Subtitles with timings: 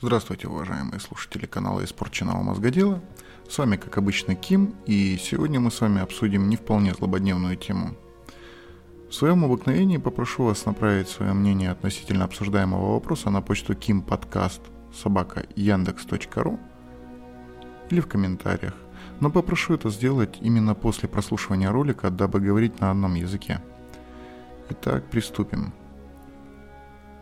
[0.00, 3.00] Здравствуйте, уважаемые слушатели канала Испорченного Мозгодела.
[3.48, 7.94] С вами, как обычно, Ким, и сегодня мы с вами обсудим не вполне злободневную тему.
[9.08, 14.60] В своем обыкновении попрошу вас направить свое мнение относительно обсуждаемого вопроса на почту kimpodcast
[14.92, 16.58] собака яндекс.ру
[17.88, 18.74] или в комментариях,
[19.20, 23.62] но попрошу это сделать именно после прослушивания ролика, дабы говорить на одном языке.
[24.70, 25.72] Итак, приступим.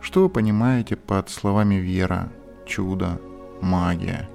[0.01, 2.33] Что вы понимаете под словами «вера»,
[2.73, 3.21] чудо,
[3.61, 4.31] магия.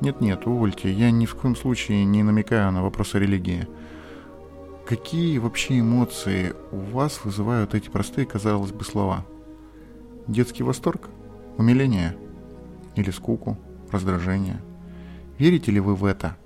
[0.00, 3.68] Нет-нет, увольте, я ни в коем случае не намекаю на вопросы религии.
[4.86, 9.24] Какие вообще эмоции у вас вызывают эти простые, казалось бы, слова?
[10.26, 11.10] Детский восторг?
[11.58, 12.16] Умиление?
[12.96, 13.56] Или скуку?
[13.92, 14.60] Раздражение?
[15.38, 16.36] Верите ли вы в это?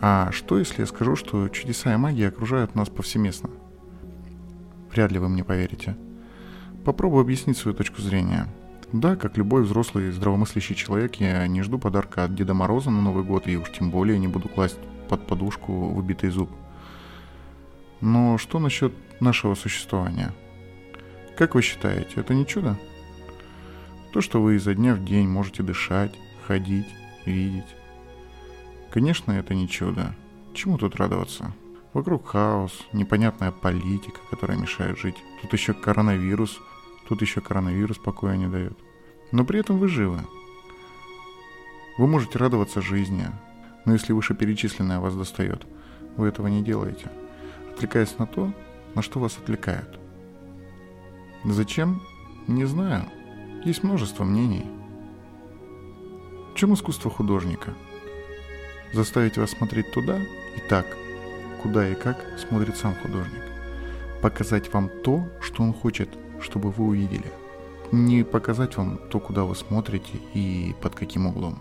[0.00, 3.50] А что, если я скажу, что чудеса и магия окружают нас повсеместно?
[4.92, 5.96] Вряд ли вы мне поверите.
[6.84, 8.46] Попробую объяснить свою точку зрения–
[8.94, 13.24] да, как любой взрослый здравомыслящий человек, я не жду подарка от Деда Мороза на Новый
[13.24, 14.78] год и уж тем более не буду класть
[15.08, 16.48] под подушку выбитый зуб.
[18.00, 20.32] Но что насчет нашего существования?
[21.36, 22.78] Как вы считаете, это не чудо?
[24.12, 26.14] То, что вы изо дня в день можете дышать,
[26.46, 26.86] ходить,
[27.26, 27.74] видеть.
[28.92, 30.14] Конечно, это не чудо.
[30.52, 31.52] Чему тут радоваться?
[31.94, 35.16] Вокруг хаос, непонятная политика, которая мешает жить.
[35.42, 36.60] Тут еще коронавирус–
[37.08, 38.78] Тут еще коронавирус покоя не дает.
[39.34, 40.20] Но при этом вы живы.
[41.98, 43.26] Вы можете радоваться жизни,
[43.84, 45.66] но если вышеперечисленное вас достает,
[46.16, 47.10] вы этого не делаете,
[47.72, 48.52] отвлекаясь на то,
[48.94, 49.98] на что вас отвлекают.
[51.42, 52.00] Зачем?
[52.46, 53.06] Не знаю.
[53.64, 54.66] Есть множество мнений.
[56.52, 57.74] В чем искусство художника?
[58.92, 60.86] Заставить вас смотреть туда и так,
[61.60, 63.42] куда и как смотрит сам художник.
[64.22, 66.08] Показать вам то, что он хочет
[66.40, 67.43] чтобы вы увидели.
[67.92, 71.60] Не показать вам то, куда вы смотрите и под каким углом.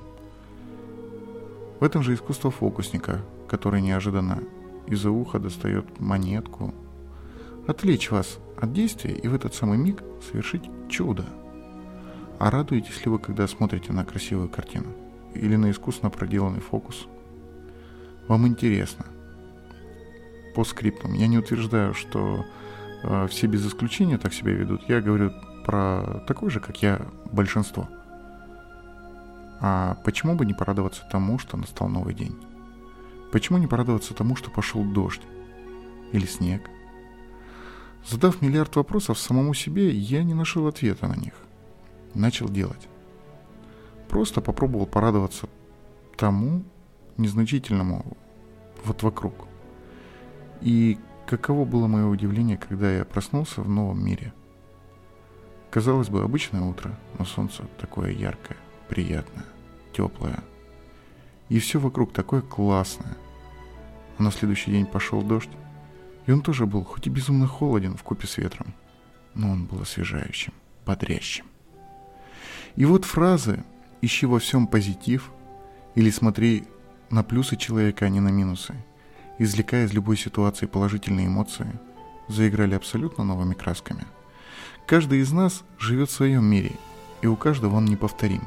[1.79, 4.43] В этом же искусство фокусника, который неожиданно
[4.87, 6.73] из-за уха достает монетку.
[7.67, 11.25] Отвлечь вас от действия и в этот самый миг совершить чудо.
[12.39, 14.87] А радуетесь ли вы, когда смотрите на красивую картину?
[15.33, 17.07] Или на искусно проделанный фокус?
[18.27, 19.05] Вам интересно.
[20.55, 21.13] По скриптам.
[21.13, 22.45] Я не утверждаю, что
[23.03, 24.81] Э, все без исключения так себя ведут.
[24.87, 25.31] Я говорю
[25.63, 27.87] про такое же, как я, большинство.
[29.59, 32.37] А почему бы не порадоваться тому, что настал новый день?
[33.31, 35.21] Почему не порадоваться тому, что пошел дождь?
[36.11, 36.69] Или снег?
[38.05, 41.33] Задав миллиард вопросов самому себе, я не нашел ответа на них.
[42.13, 42.87] Начал делать.
[44.09, 45.47] Просто попробовал порадоваться
[46.17, 46.63] тому
[47.17, 48.17] незначительному
[48.85, 49.47] вот вокруг.
[50.61, 54.33] И Каково было мое удивление, когда я проснулся в новом мире.
[55.73, 58.57] Казалось бы, обычное утро, но солнце такое яркое,
[58.89, 59.45] приятное,
[59.91, 60.43] теплое.
[61.49, 63.17] И все вокруг такое классное.
[64.19, 65.49] А на следующий день пошел дождь,
[66.27, 68.75] и он тоже был, хоть и безумно холоден в купе с ветром,
[69.33, 70.53] но он был освежающим,
[70.85, 71.45] бодрящим.
[72.75, 73.63] И вот фразы
[73.99, 75.31] «ищи во всем позитив»
[75.95, 76.65] или «смотри
[77.09, 78.75] на плюсы человека, а не на минусы»–
[79.39, 81.79] извлекая из любой ситуации положительные эмоции,
[82.27, 84.05] заиграли абсолютно новыми красками.
[84.85, 86.73] Каждый из нас живет в своем мире,
[87.21, 88.43] и у каждого он неповторим.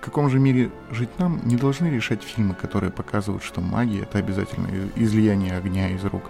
[0.00, 4.18] В каком же мире жить нам, не должны решать фильмы, которые показывают, что магия– это
[4.18, 6.24] обязательно излияние огня из рук,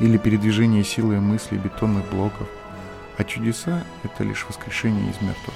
[0.00, 2.48] или передвижение силы мысли бетонных блоков,
[3.18, 5.54] а чудеса– это лишь воскрешение из мертвых.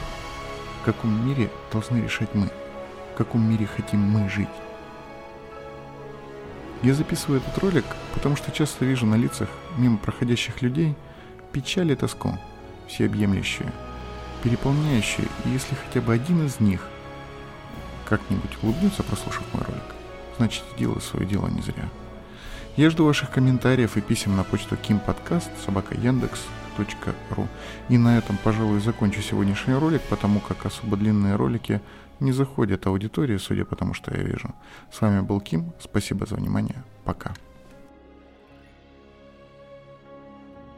[0.82, 2.50] В каком мире должны решать мы?
[3.14, 4.48] В каком мире хотим мы жить?
[6.82, 9.48] Я записываю этот ролик, потому что часто вижу на лицах
[9.78, 10.94] мимо проходящих людей
[11.52, 12.38] печаль и тоску,
[12.88, 13.72] всеобъемлющие,
[14.42, 16.80] переполняющие, и если хотя бы один из них
[18.08, 19.94] как-нибудь улыбнется, прослушав мой ролик,
[20.36, 21.88] значит, делаю свое дело не зря.
[22.76, 25.96] Я жду ваших комментариев и писем на почту kimpodcast собака.
[27.88, 31.80] И на этом, пожалуй, закончу сегодняшний ролик, потому как особо длинные ролики
[32.20, 34.54] не заходят аудитории, судя по тому, что я вижу.
[34.92, 37.34] С вами был Ким, спасибо за внимание, пока.